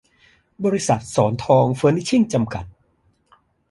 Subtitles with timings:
[0.65, 2.65] บริษัท ศรทองเฟอนิชชิ่ง จำกัด